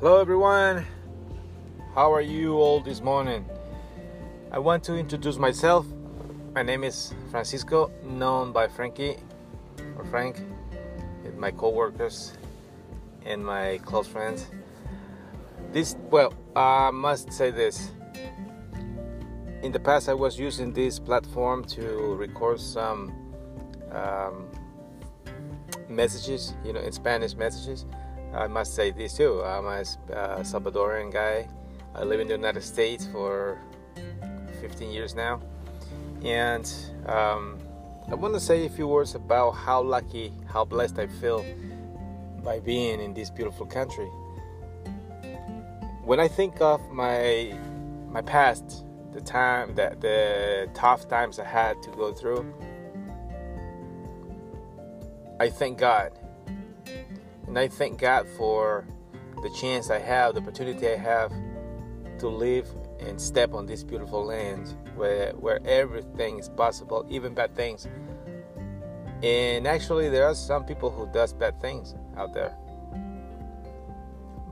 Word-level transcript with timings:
Hello, 0.00 0.18
everyone. 0.18 0.86
How 1.94 2.10
are 2.10 2.22
you 2.22 2.54
all 2.54 2.80
this 2.80 3.02
morning? 3.02 3.44
I 4.50 4.58
want 4.58 4.82
to 4.84 4.96
introduce 4.96 5.36
myself. 5.36 5.84
My 6.54 6.62
name 6.62 6.84
is 6.84 7.12
Francisco, 7.30 7.92
known 8.02 8.50
by 8.50 8.66
Frankie 8.66 9.18
or 9.98 10.06
Frank, 10.06 10.42
my 11.36 11.50
co-workers 11.50 12.32
and 13.26 13.44
my 13.44 13.78
close 13.84 14.06
friends. 14.06 14.46
This, 15.70 15.96
well, 16.10 16.32
I 16.56 16.90
must 16.92 17.30
say 17.30 17.50
this. 17.50 17.90
In 19.62 19.70
the 19.70 19.80
past, 19.80 20.08
I 20.08 20.14
was 20.14 20.38
using 20.38 20.72
this 20.72 20.98
platform 20.98 21.62
to 21.76 22.14
record 22.14 22.58
some 22.58 23.12
um, 23.92 24.48
messages, 25.90 26.54
you 26.64 26.72
know, 26.72 26.80
in 26.80 26.90
Spanish 26.90 27.34
messages. 27.34 27.84
I 28.34 28.46
must 28.46 28.74
say 28.74 28.90
this 28.90 29.16
too. 29.16 29.42
I'm 29.42 29.66
a 29.66 29.80
uh, 29.80 30.40
Salvadorian 30.40 31.12
guy. 31.12 31.48
I 31.94 32.04
live 32.04 32.20
in 32.20 32.28
the 32.28 32.34
United 32.34 32.62
States 32.62 33.06
for 33.06 33.58
15 34.60 34.90
years 34.90 35.14
now, 35.14 35.40
and 36.24 36.72
um, 37.06 37.58
I 38.08 38.14
want 38.14 38.34
to 38.34 38.40
say 38.40 38.66
a 38.66 38.68
few 38.68 38.86
words 38.86 39.14
about 39.14 39.52
how 39.52 39.82
lucky, 39.82 40.32
how 40.46 40.64
blessed 40.64 40.98
I 40.98 41.08
feel 41.08 41.44
by 42.44 42.60
being 42.60 43.00
in 43.00 43.14
this 43.14 43.30
beautiful 43.30 43.66
country. 43.66 44.06
When 46.04 46.20
I 46.20 46.28
think 46.28 46.60
of 46.60 46.80
my 46.90 47.56
my 48.08 48.22
past, 48.22 48.84
the 49.12 49.20
time 49.20 49.74
that 49.74 50.00
the 50.00 50.68
tough 50.74 51.08
times 51.08 51.38
I 51.38 51.44
had 51.44 51.82
to 51.82 51.90
go 51.90 52.12
through, 52.12 52.52
I 55.40 55.48
thank 55.48 55.78
God. 55.78 56.12
And 57.50 57.58
I 57.58 57.66
thank 57.66 57.98
God 57.98 58.28
for 58.38 58.86
the 59.42 59.50
chance 59.50 59.90
I 59.90 59.98
have, 59.98 60.34
the 60.34 60.40
opportunity 60.40 60.86
I 60.86 60.94
have 60.94 61.32
to 62.20 62.28
live 62.28 62.68
and 63.00 63.20
step 63.20 63.54
on 63.54 63.66
this 63.66 63.82
beautiful 63.82 64.24
land 64.24 64.76
where 64.94 65.32
where 65.32 65.58
everything 65.64 66.38
is 66.38 66.48
possible, 66.48 67.04
even 67.10 67.34
bad 67.34 67.56
things. 67.56 67.88
And 69.24 69.66
actually 69.66 70.08
there 70.10 70.28
are 70.28 70.34
some 70.36 70.64
people 70.64 70.90
who 70.90 71.12
does 71.12 71.32
bad 71.32 71.60
things 71.60 71.96
out 72.16 72.34
there. 72.34 72.56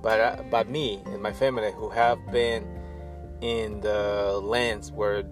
But 0.03 0.19
uh, 0.19 0.43
but 0.51 0.69
me 0.69 1.01
and 1.07 1.23
my 1.23 1.33
family 1.33 1.71
who 1.71 1.91
have 1.91 2.19
been 2.33 2.67
in 3.43 3.81
the 3.81 4.41
lands 4.43 4.91
where 4.91 5.23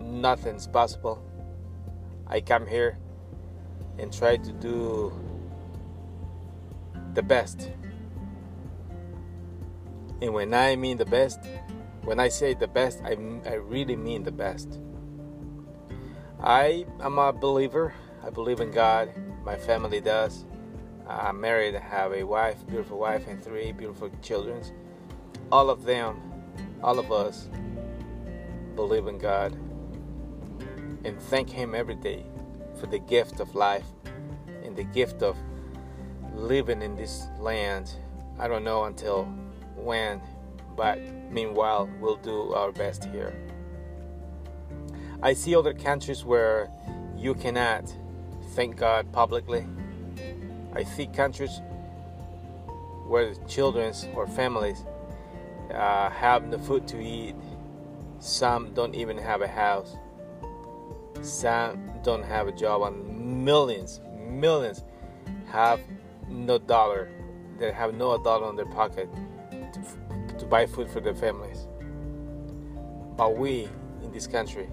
nothing's 0.00 0.68
possible. 0.68 1.20
I 2.28 2.40
come 2.40 2.68
here 2.68 2.98
and 3.98 4.12
try 4.12 4.36
to 4.36 4.52
do 4.52 5.12
the 7.16 7.22
best. 7.22 7.72
And 10.22 10.32
when 10.32 10.54
I 10.54 10.76
mean 10.76 10.98
the 10.98 11.04
best, 11.04 11.40
when 12.02 12.20
I 12.20 12.28
say 12.28 12.54
the 12.54 12.68
best, 12.68 13.00
I, 13.04 13.16
I 13.44 13.54
really 13.54 13.96
mean 13.96 14.22
the 14.22 14.30
best. 14.30 14.78
I 16.40 16.86
am 17.00 17.18
a 17.18 17.32
believer. 17.32 17.92
I 18.22 18.30
believe 18.30 18.60
in 18.60 18.70
God. 18.70 19.12
My 19.44 19.56
family 19.56 20.00
does. 20.00 20.44
I'm 21.08 21.40
married. 21.40 21.74
I 21.74 21.80
have 21.80 22.12
a 22.12 22.22
wife, 22.22 22.64
beautiful 22.68 22.98
wife, 22.98 23.26
and 23.26 23.42
three 23.42 23.72
beautiful 23.72 24.10
children. 24.22 24.62
All 25.50 25.70
of 25.70 25.84
them, 25.84 26.20
all 26.82 26.98
of 26.98 27.10
us, 27.10 27.48
believe 28.76 29.06
in 29.06 29.18
God 29.18 29.58
and 31.06 31.20
thank 31.22 31.48
Him 31.48 31.74
every 31.74 31.94
day 31.94 32.26
for 32.78 32.86
the 32.86 32.98
gift 32.98 33.40
of 33.40 33.54
life 33.54 33.86
and 34.64 34.76
the 34.76 34.84
gift 34.84 35.22
of 35.22 35.36
living 36.36 36.82
in 36.82 36.94
this 36.96 37.26
land. 37.40 37.92
I 38.38 38.46
don't 38.46 38.64
know 38.64 38.84
until 38.84 39.24
when, 39.74 40.20
but 40.76 41.00
meanwhile, 41.30 41.88
we'll 42.00 42.16
do 42.16 42.52
our 42.52 42.70
best 42.70 43.06
here. 43.06 43.34
I 45.22 45.32
see 45.32 45.56
other 45.56 45.72
countries 45.72 46.24
where 46.24 46.70
you 47.16 47.34
cannot 47.34 47.92
thank 48.54 48.76
God 48.76 49.10
publicly. 49.12 49.66
I 50.74 50.84
see 50.84 51.06
countries 51.06 51.62
where 53.06 53.34
the 53.34 53.40
children 53.46 53.94
or 54.14 54.26
families 54.26 54.84
uh, 55.72 56.10
have 56.10 56.46
no 56.46 56.58
food 56.58 56.86
to 56.88 57.00
eat. 57.00 57.34
Some 58.18 58.74
don't 58.74 58.94
even 58.94 59.16
have 59.16 59.40
a 59.40 59.48
house. 59.48 59.96
Some 61.22 61.90
don't 62.02 62.22
have 62.22 62.46
a 62.46 62.52
job, 62.52 62.82
and 62.82 63.44
millions, 63.44 64.00
millions 64.28 64.84
have 65.46 65.80
no 66.28 66.58
dollar. 66.58 67.10
They 67.58 67.72
have 67.72 67.94
no 67.94 68.22
dollar 68.22 68.50
in 68.50 68.56
their 68.56 68.66
pocket 68.66 69.08
to, 69.50 70.34
to 70.38 70.46
buy 70.46 70.66
food 70.66 70.90
for 70.90 71.00
their 71.00 71.14
families. 71.14 71.66
But 73.16 73.36
we 73.36 73.68
in 74.02 74.12
this 74.12 74.26
country, 74.26 74.68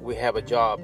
we 0.00 0.14
have 0.16 0.36
a 0.36 0.42
job. 0.42 0.80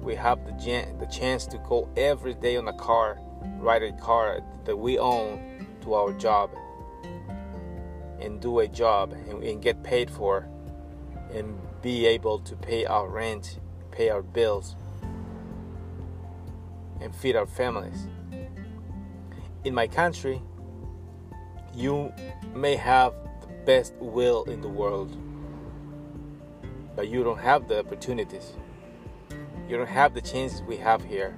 We 0.00 0.14
have 0.14 0.44
the, 0.46 0.86
the 0.98 1.06
chance 1.06 1.46
to 1.46 1.58
go 1.58 1.88
every 1.96 2.34
day 2.34 2.56
on 2.56 2.68
a 2.68 2.72
car, 2.72 3.18
ride 3.58 3.82
a 3.82 3.92
car 3.92 4.40
that 4.64 4.76
we 4.76 4.98
own 4.98 5.66
to 5.82 5.94
our 5.94 6.12
job 6.12 6.50
and 8.20 8.40
do 8.40 8.60
a 8.60 8.68
job 8.68 9.12
and, 9.12 9.42
and 9.42 9.62
get 9.62 9.82
paid 9.82 10.10
for 10.10 10.48
and 11.32 11.58
be 11.82 12.06
able 12.06 12.38
to 12.40 12.56
pay 12.56 12.84
our 12.86 13.08
rent, 13.08 13.58
pay 13.90 14.08
our 14.08 14.22
bills, 14.22 14.76
and 17.00 17.14
feed 17.14 17.36
our 17.36 17.46
families. 17.46 18.08
In 19.64 19.74
my 19.74 19.86
country, 19.86 20.40
you 21.74 22.12
may 22.54 22.76
have 22.76 23.12
the 23.40 23.48
best 23.64 23.94
will 24.00 24.44
in 24.44 24.60
the 24.60 24.68
world, 24.68 25.16
but 26.94 27.08
you 27.08 27.22
don't 27.22 27.38
have 27.38 27.68
the 27.68 27.80
opportunities. 27.80 28.52
You 29.68 29.76
don't 29.76 29.88
have 29.88 30.14
the 30.14 30.20
chances 30.20 30.62
we 30.62 30.76
have 30.76 31.04
here. 31.04 31.36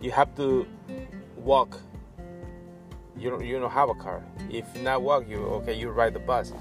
You 0.00 0.10
have 0.10 0.34
to 0.36 0.66
walk. 1.36 1.80
You 3.16 3.30
don't, 3.30 3.44
you 3.44 3.58
don't 3.60 3.70
have 3.70 3.88
a 3.88 3.94
car. 3.94 4.24
If 4.50 4.66
you 4.74 4.82
not 4.82 5.02
walk, 5.02 5.28
you 5.28 5.38
okay. 5.38 5.72
You 5.72 5.90
ride 5.90 6.14
the 6.14 6.18
bus, 6.18 6.52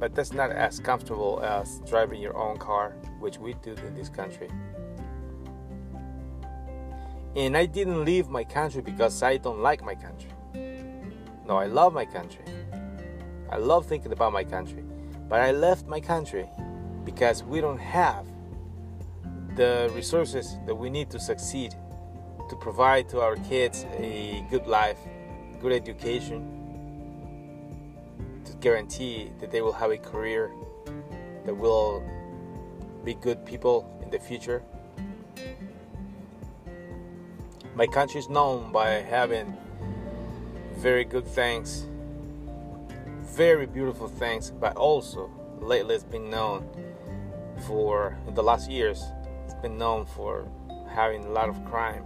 but 0.00 0.14
that's 0.14 0.32
not 0.32 0.50
as 0.50 0.80
comfortable 0.80 1.40
as 1.44 1.80
driving 1.86 2.20
your 2.20 2.36
own 2.36 2.56
car, 2.56 2.94
which 3.20 3.38
we 3.38 3.52
do 3.62 3.74
in 3.86 3.94
this 3.94 4.08
country. 4.08 4.48
And 7.36 7.56
I 7.56 7.66
didn't 7.66 8.04
leave 8.04 8.28
my 8.28 8.44
country 8.44 8.80
because 8.80 9.22
I 9.22 9.38
don't 9.38 9.60
like 9.60 9.82
my 9.82 9.94
country. 9.94 10.30
No, 11.46 11.56
I 11.56 11.66
love 11.66 11.92
my 11.92 12.04
country. 12.04 12.44
I 13.50 13.56
love 13.56 13.86
thinking 13.86 14.12
about 14.12 14.32
my 14.32 14.44
country. 14.44 14.84
But 15.28 15.40
I 15.40 15.50
left 15.50 15.86
my 15.86 16.00
country 16.00 16.48
because 17.04 17.42
we 17.42 17.60
don't 17.60 17.80
have 17.80 18.26
the 19.56 19.90
resources 19.94 20.56
that 20.66 20.74
we 20.74 20.90
need 20.90 21.10
to 21.10 21.18
succeed 21.18 21.74
to 22.48 22.56
provide 22.56 23.08
to 23.08 23.20
our 23.20 23.36
kids 23.36 23.86
a 23.96 24.44
good 24.50 24.66
life, 24.66 24.98
good 25.60 25.72
education, 25.72 26.50
to 28.44 28.52
guarantee 28.54 29.30
that 29.40 29.50
they 29.50 29.60
will 29.60 29.72
have 29.72 29.90
a 29.90 29.98
career 29.98 30.50
that 31.44 31.54
will 31.54 32.02
be 33.04 33.14
good 33.14 33.44
people 33.44 33.88
in 34.02 34.10
the 34.10 34.18
future. 34.18 34.62
My 37.76 37.88
country 37.88 38.20
is 38.20 38.28
known 38.28 38.70
by 38.70 38.88
having 39.00 39.56
very 40.76 41.04
good 41.04 41.26
things, 41.26 41.86
very 43.22 43.66
beautiful 43.66 44.06
things, 44.06 44.52
but 44.52 44.76
also 44.76 45.28
lately 45.58 45.96
it's 45.96 46.04
been 46.04 46.30
known 46.30 46.68
for 47.66 48.16
in 48.28 48.34
the 48.34 48.42
last 48.44 48.70
years 48.70 49.02
it's 49.44 49.54
been 49.54 49.76
known 49.76 50.06
for 50.06 50.48
having 50.88 51.24
a 51.24 51.30
lot 51.30 51.48
of 51.48 51.64
crime. 51.64 52.04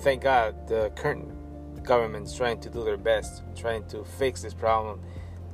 Thank 0.00 0.22
God 0.22 0.68
the 0.68 0.92
current 0.96 1.82
government 1.82 2.26
is 2.26 2.34
trying 2.34 2.60
to 2.60 2.68
do 2.68 2.84
their 2.84 2.98
best, 2.98 3.42
trying 3.56 3.86
to 3.88 4.04
fix 4.04 4.42
this 4.42 4.52
problem 4.52 5.00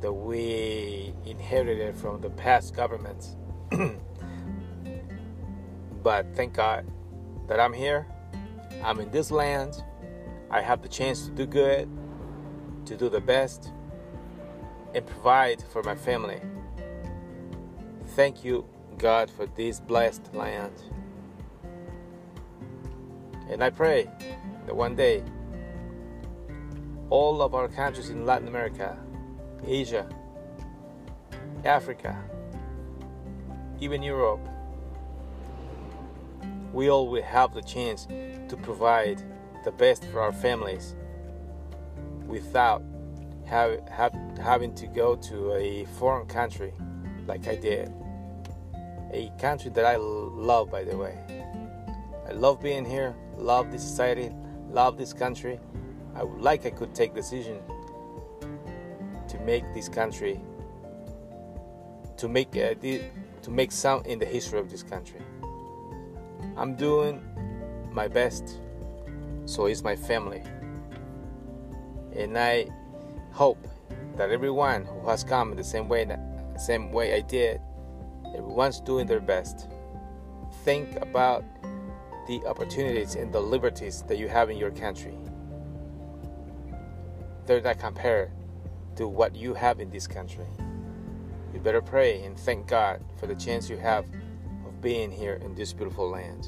that 0.01 0.13
we 0.13 1.15
inherited 1.25 1.95
from 1.95 2.21
the 2.21 2.31
past 2.31 2.75
governments. 2.75 3.37
But 6.07 6.37
thank 6.37 6.55
God 6.55 6.87
that 7.49 7.59
I'm 7.59 7.73
here. 7.73 8.07
I'm 8.85 9.01
in 9.01 9.11
this 9.11 9.33
land. 9.33 9.83
I 10.53 10.61
have 10.61 10.81
the 10.81 10.89
chance 10.89 11.25
to 11.25 11.33
do 11.33 11.47
good, 11.47 11.89
to 12.85 12.97
do 12.97 13.09
the 13.09 13.21
best, 13.21 13.73
and 14.95 15.05
provide 15.05 15.65
for 15.73 15.83
my 15.83 15.97
family. 15.97 16.41
Thank 18.15 18.45
you, 18.45 18.67
God, 18.99 19.29
for 19.29 19.47
this 19.47 19.81
blessed 19.81 20.33
land. 20.33 20.81
And 23.51 23.61
I 23.61 23.71
pray 23.71 24.09
that 24.67 24.77
one 24.77 24.95
day 24.95 25.25
all 27.11 27.43
of 27.43 27.53
our 27.53 27.67
countries 27.67 28.11
in 28.11 28.25
Latin 28.25 28.47
America, 28.47 28.97
Asia, 29.67 30.09
Africa, 31.65 32.17
even 33.81 34.05
Europe, 34.05 34.49
we 36.77 36.91
all 36.91 37.09
will 37.09 37.23
have 37.23 37.55
the 37.55 37.63
chance 37.63 38.07
to 38.49 38.57
provide 38.59 39.23
the 39.65 39.73
best 39.73 40.05
for 40.05 40.21
our 40.21 40.31
families 40.31 40.95
without 42.27 42.83
have, 43.47 43.81
have, 43.89 44.13
having 44.39 44.75
to 44.75 44.87
go 44.87 45.17
to 45.17 45.55
a 45.55 45.87
foreign 45.99 46.27
country 46.27 46.75
like 47.27 47.49
I 47.49 47.57
did. 47.57 47.91
A 49.11 49.33
country 49.41 49.71
that 49.71 49.87
I 49.87 49.97
love, 49.97 50.71
by 50.71 50.85
the 50.85 50.99
way. 50.99 51.17
I 52.29 52.33
love 52.33 52.61
being 52.63 52.85
here, 52.85 53.17
love 53.39 53.73
this 53.73 53.83
society, 53.83 54.31
love 54.69 54.99
this 54.99 55.15
country. 55.15 55.59
I 56.15 56.25
would 56.25 56.43
like 56.43 56.67
I 56.67 56.71
could 56.71 56.95
take 56.95 57.15
decision 57.15 57.59
to 59.29 59.39
make 59.47 59.65
this 59.73 59.89
country 59.89 60.43
to 62.19 62.29
make 62.29 62.55
uh, 62.55 62.75
to 62.75 63.51
make 63.51 63.73
some 63.73 64.03
in 64.05 64.19
the 64.19 64.27
history 64.27 64.59
of 64.59 64.71
this 64.71 64.83
country. 64.83 65.21
I'm 66.57 66.75
doing 66.75 67.23
my 67.93 68.09
best, 68.09 68.61
so 69.45 69.67
is 69.67 69.83
my 69.83 69.95
family, 69.95 70.43
and 72.15 72.39
I 72.39 72.69
hope 73.33 73.67
that 74.17 74.31
everyone 74.31 74.87
who 74.87 75.07
has 75.09 75.23
come 75.23 75.51
in 75.51 75.59
the 75.59 75.65
same 75.65 75.89
way, 75.89 76.07
same 76.59 76.91
way 76.93 77.15
I 77.15 77.21
did, 77.21 77.61
everyone's 78.35 78.81
doing 78.81 79.07
their 79.07 79.21
best. 79.21 79.69
Think 80.65 80.97
about 81.03 81.45
the 82.27 82.43
opportunities 82.47 83.15
and 83.15 83.33
the 83.33 83.41
liberties 83.41 84.03
that 84.09 84.17
you 84.17 84.29
have 84.29 84.49
in 84.49 84.57
your 84.57 84.71
country. 84.71 85.17
They're 87.45 87.61
not 87.61 87.79
compared 87.79 88.31
to 88.97 89.07
what 89.07 89.37
you 89.37 89.53
have 89.53 89.79
in 89.79 89.91
this 89.91 90.07
country. 90.07 90.47
You 91.53 91.61
better 91.61 91.83
pray 91.83 92.25
and 92.25 92.39
thank 92.39 92.67
God 92.67 93.05
for 93.21 93.27
the 93.27 93.35
chance 93.35 93.69
you 93.69 93.77
have 93.77 94.07
being 94.87 95.11
here 95.11 95.41
in 95.45 95.53
this 95.57 95.73
beautiful 95.73 96.09
land. 96.09 96.47